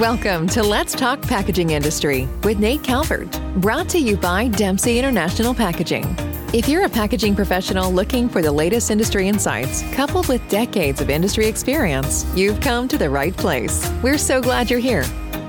Welcome 0.00 0.46
to 0.48 0.62
Let's 0.62 0.94
Talk 0.94 1.22
Packaging 1.22 1.70
Industry 1.70 2.28
with 2.44 2.58
Nate 2.58 2.84
Calvert, 2.84 3.32
brought 3.62 3.88
to 3.88 3.98
you 3.98 4.18
by 4.18 4.48
Dempsey 4.48 4.98
International 4.98 5.54
Packaging. 5.54 6.04
If 6.52 6.68
you're 6.68 6.84
a 6.84 6.88
packaging 6.90 7.34
professional 7.34 7.90
looking 7.90 8.28
for 8.28 8.42
the 8.42 8.52
latest 8.52 8.90
industry 8.90 9.26
insights, 9.26 9.82
coupled 9.94 10.28
with 10.28 10.46
decades 10.50 11.00
of 11.00 11.08
industry 11.08 11.46
experience, 11.46 12.26
you've 12.36 12.60
come 12.60 12.88
to 12.88 12.98
the 12.98 13.08
right 13.08 13.34
place. 13.34 13.90
We're 14.02 14.18
so 14.18 14.42
glad 14.42 14.68
you're 14.70 14.80
here. 14.80 15.04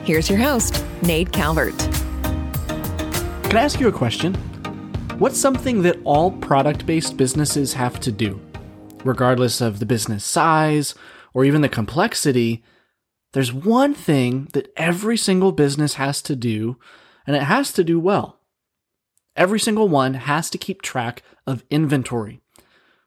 Here's 0.06 0.30
your 0.30 0.40
host, 0.40 0.82
Nate 1.02 1.34
Calvert. 1.34 1.78
Can 1.78 3.58
I 3.58 3.64
ask 3.64 3.82
you 3.82 3.90
a 3.90 3.92
question? 3.92 4.34
What's 5.20 5.38
something 5.38 5.82
that 5.82 6.00
all 6.06 6.32
product 6.32 6.86
based 6.86 7.18
businesses 7.18 7.74
have 7.74 8.00
to 8.00 8.14
do? 8.14 8.40
Regardless 9.04 9.60
of 9.60 9.80
the 9.80 9.86
business 9.86 10.24
size 10.24 10.96
or 11.34 11.44
even 11.44 11.60
the 11.60 11.68
complexity, 11.68 12.64
there's 13.38 13.54
one 13.54 13.94
thing 13.94 14.48
that 14.54 14.74
every 14.76 15.16
single 15.16 15.52
business 15.52 15.94
has 15.94 16.24
to 16.24 16.36
do, 16.36 16.80
and 17.28 17.36
it 17.36 17.44
has 17.44 17.72
to 17.74 17.84
do 17.84 18.00
well. 18.00 18.40
Every 19.36 19.60
single 19.60 19.88
one 19.88 20.16
has 20.16 20.50
to 20.50 20.58
keep 20.58 20.82
track 20.82 21.22
of 21.46 21.64
inventory. 21.70 22.42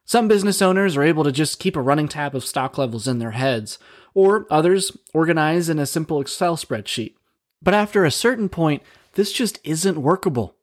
Some 0.04 0.28
business 0.28 0.62
owners 0.62 0.96
are 0.96 1.02
able 1.02 1.24
to 1.24 1.32
just 1.32 1.58
keep 1.58 1.74
a 1.74 1.82
running 1.82 2.06
tab 2.06 2.36
of 2.36 2.44
stock 2.44 2.78
levels 2.78 3.08
in 3.08 3.18
their 3.18 3.32
heads, 3.32 3.80
or 4.14 4.46
others 4.52 4.96
organize 5.12 5.68
in 5.68 5.80
a 5.80 5.84
simple 5.84 6.20
Excel 6.20 6.56
spreadsheet. 6.56 7.16
But 7.60 7.74
after 7.74 8.04
a 8.04 8.12
certain 8.12 8.48
point, 8.48 8.84
this 9.14 9.32
just 9.32 9.58
isn't 9.64 9.98
workable. 9.98 10.54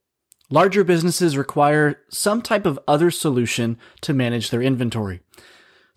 Larger 0.49 0.86
businesses 0.86 1.36
require 1.36 1.99
some 2.08 2.41
type 2.41 2.66
of 2.66 2.80
other 2.88 3.11
solution 3.11 3.77
to 3.99 4.13
manage 4.13 4.49
their 4.49 4.61
inventory. 4.61 5.20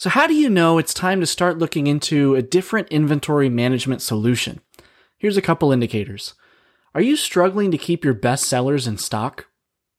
So, 0.01 0.09
how 0.09 0.27
do 0.27 0.33
you 0.33 0.49
know 0.49 0.79
it's 0.79 0.95
time 0.95 1.21
to 1.21 1.27
start 1.27 1.59
looking 1.59 1.87
into 1.87 2.35
a 2.35 2.41
different 2.41 2.89
inventory 2.89 3.51
management 3.51 4.01
solution? 4.01 4.63
Here's 5.19 5.37
a 5.37 5.43
couple 5.43 5.73
indicators. 5.73 6.33
Are 6.95 7.03
you 7.03 7.17
struggling 7.17 7.71
to 7.71 7.77
keep 7.77 8.03
your 8.03 8.15
best 8.15 8.47
sellers 8.47 8.87
in 8.87 8.97
stock? 8.97 9.49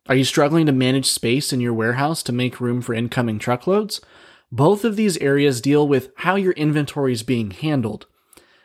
Are 0.10 0.16
you 0.16 0.24
struggling 0.24 0.66
to 0.66 0.72
manage 0.72 1.06
space 1.06 1.54
in 1.54 1.60
your 1.60 1.76
warehouse 1.76 2.24
to 2.24 2.32
make 2.32 2.60
room 2.60 2.82
for 2.82 2.96
incoming 2.96 3.38
truckloads? 3.38 4.02
Both 4.52 4.84
of 4.86 4.96
these 4.96 5.18
areas 5.18 5.62
deal 5.62 5.88
with 5.88 6.10
how 6.16 6.36
your 6.36 6.54
inventory 6.54 7.14
is 7.14 7.22
being 7.22 7.52
handled. 7.52 8.08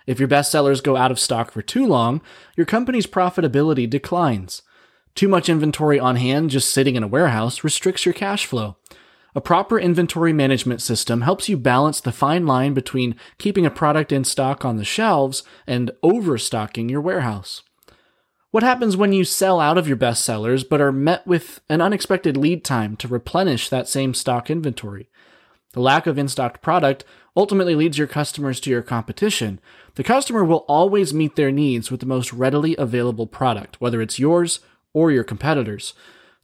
If 0.06 0.18
your 0.18 0.28
best 0.28 0.50
sellers 0.50 0.80
go 0.80 0.96
out 0.96 1.10
of 1.10 1.20
stock 1.20 1.50
for 1.50 1.60
too 1.60 1.86
long, 1.86 2.22
your 2.56 2.64
company's 2.64 3.06
profitability 3.06 3.90
declines. 3.90 4.62
Too 5.14 5.28
much 5.28 5.50
inventory 5.50 6.00
on 6.00 6.16
hand 6.16 6.48
just 6.48 6.70
sitting 6.70 6.96
in 6.96 7.02
a 7.02 7.06
warehouse 7.06 7.62
restricts 7.62 8.06
your 8.06 8.14
cash 8.14 8.46
flow. 8.46 8.78
A 9.36 9.40
proper 9.42 9.78
inventory 9.78 10.32
management 10.32 10.80
system 10.80 11.20
helps 11.20 11.46
you 11.46 11.58
balance 11.58 12.00
the 12.00 12.10
fine 12.10 12.46
line 12.46 12.72
between 12.72 13.16
keeping 13.36 13.66
a 13.66 13.70
product 13.70 14.10
in 14.10 14.24
stock 14.24 14.64
on 14.64 14.78
the 14.78 14.84
shelves 14.84 15.42
and 15.66 15.90
overstocking 16.02 16.88
your 16.88 17.02
warehouse. 17.02 17.62
What 18.50 18.62
happens 18.62 18.96
when 18.96 19.12
you 19.12 19.24
sell 19.24 19.60
out 19.60 19.76
of 19.76 19.86
your 19.86 19.98
best 19.98 20.24
sellers 20.24 20.64
but 20.64 20.80
are 20.80 20.90
met 20.90 21.26
with 21.26 21.60
an 21.68 21.82
unexpected 21.82 22.34
lead 22.34 22.64
time 22.64 22.96
to 22.96 23.08
replenish 23.08 23.68
that 23.68 23.90
same 23.90 24.14
stock 24.14 24.48
inventory? 24.48 25.10
The 25.74 25.80
lack 25.80 26.06
of 26.06 26.16
in 26.16 26.28
stocked 26.28 26.62
product 26.62 27.04
ultimately 27.36 27.74
leads 27.74 27.98
your 27.98 28.06
customers 28.06 28.58
to 28.60 28.70
your 28.70 28.80
competition. 28.80 29.60
The 29.96 30.02
customer 30.02 30.46
will 30.46 30.64
always 30.66 31.12
meet 31.12 31.36
their 31.36 31.52
needs 31.52 31.90
with 31.90 32.00
the 32.00 32.06
most 32.06 32.32
readily 32.32 32.74
available 32.78 33.26
product, 33.26 33.82
whether 33.82 34.00
it's 34.00 34.18
yours 34.18 34.60
or 34.94 35.10
your 35.10 35.24
competitors. 35.24 35.92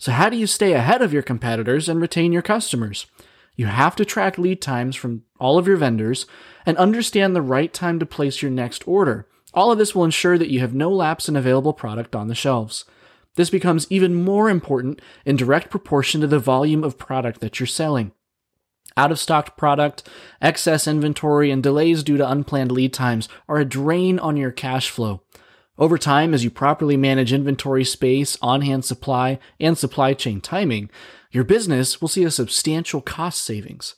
So, 0.03 0.11
how 0.11 0.31
do 0.31 0.37
you 0.37 0.49
stay 0.49 0.73
ahead 0.73 1.01
of 1.01 1.13
your 1.13 1.23
competitors 1.23 1.89
and 1.89 2.01
retain 2.01 2.33
your 2.33 2.43
customers? 2.43 3.07
You 3.55 3.67
have 3.67 3.95
to 3.95 4.05
track 4.05 4.37
lead 4.37 4.61
times 4.61 4.97
from 4.97 5.23
all 5.39 5.59
of 5.59 5.69
your 5.69 5.77
vendors 5.77 6.27
and 6.67 6.77
understand 6.77 7.37
the 7.37 7.41
right 7.41 7.73
time 7.73 8.01
to 8.01 8.05
place 8.05 8.43
your 8.43 8.51
next 8.51 8.83
order. 8.89 9.29
All 9.55 9.71
of 9.71 9.79
this 9.79 9.95
will 9.95 10.03
ensure 10.03 10.39
that 10.39 10.51
you 10.51 10.59
have 10.59 10.75
no 10.75 10.91
lapse 10.91 11.29
in 11.29 11.37
available 11.37 11.73
product 11.73 12.17
on 12.17 12.27
the 12.27 12.35
shelves. 12.35 12.85
This 13.37 13.49
becomes 13.49 13.87
even 13.91 14.13
more 14.13 14.51
important 14.51 15.01
in 15.25 15.37
direct 15.37 15.71
proportion 15.71 16.21
to 16.23 16.27
the 16.27 16.41
volume 16.41 16.83
of 16.83 16.99
product 16.99 17.41
that 17.41 17.61
you're 17.61 17.69
selling. 17.69 18.11
Out 18.97 19.13
of 19.13 19.21
stocked 19.21 19.57
product, 19.57 20.09
excess 20.41 20.89
inventory, 20.89 21.53
and 21.53 21.63
delays 21.63 22.03
due 22.03 22.17
to 22.17 22.29
unplanned 22.29 22.73
lead 22.73 22.93
times 22.93 23.29
are 23.49 23.59
a 23.59 23.65
drain 23.65 24.19
on 24.19 24.37
your 24.37 24.51
cash 24.51 24.91
flow. 24.91 25.23
Over 25.79 25.97
time, 25.97 26.35
as 26.35 26.45
you 26.45 26.51
properly 26.51 26.97
manage 26.97 27.33
inventory 27.33 27.85
space, 27.85 28.37
on 28.43 28.61
hand 28.61 28.85
supply, 28.85 29.39
and 29.59 29.77
supply 29.77 30.13
chain 30.13 30.41
timing, 30.41 30.91
your 31.31 31.45
business 31.45 32.01
will 32.01 32.09
see 32.09 32.25
a 32.25 32.31
substantial 32.31 33.01
cost 33.01 33.43
savings. 33.43 33.95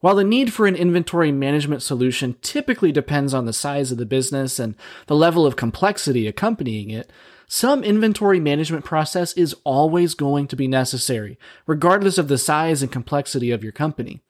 While 0.00 0.16
the 0.16 0.24
need 0.24 0.52
for 0.52 0.66
an 0.66 0.74
inventory 0.74 1.30
management 1.30 1.82
solution 1.82 2.36
typically 2.40 2.90
depends 2.90 3.34
on 3.34 3.44
the 3.44 3.52
size 3.52 3.92
of 3.92 3.98
the 3.98 4.06
business 4.06 4.58
and 4.58 4.74
the 5.06 5.14
level 5.14 5.46
of 5.46 5.54
complexity 5.54 6.26
accompanying 6.26 6.90
it, 6.90 7.12
some 7.46 7.84
inventory 7.84 8.40
management 8.40 8.84
process 8.84 9.34
is 9.34 9.54
always 9.62 10.14
going 10.14 10.48
to 10.48 10.56
be 10.56 10.66
necessary, 10.66 11.38
regardless 11.66 12.16
of 12.16 12.28
the 12.28 12.38
size 12.38 12.82
and 12.82 12.90
complexity 12.90 13.50
of 13.50 13.62
your 13.62 13.72
company. 13.72 14.22